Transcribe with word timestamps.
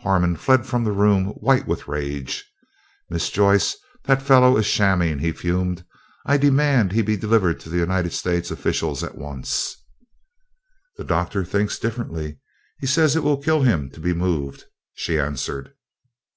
Harmon 0.00 0.34
fled 0.34 0.66
from 0.66 0.82
the 0.82 0.90
room 0.90 1.26
white 1.36 1.68
with 1.68 1.86
rage. 1.86 2.44
"Miss 3.10 3.30
Joyce, 3.30 3.76
that 4.06 4.20
fellow 4.20 4.56
is 4.56 4.66
shamming," 4.66 5.20
he 5.20 5.30
fumed. 5.30 5.84
"I 6.26 6.36
demand 6.36 6.90
he 6.90 7.00
be 7.00 7.16
delivered 7.16 7.60
to 7.60 7.68
the 7.68 7.78
United 7.78 8.12
States 8.12 8.50
officials 8.50 9.04
at 9.04 9.16
once." 9.16 9.76
"The 10.96 11.04
Doctor 11.04 11.44
thinks 11.44 11.78
differently; 11.78 12.40
he 12.80 12.88
says 12.88 13.14
it 13.14 13.22
will 13.22 13.40
kill 13.40 13.62
him 13.62 13.88
to 13.90 14.00
be 14.00 14.12
moved," 14.12 14.64
she 14.94 15.16
answered. 15.16 15.72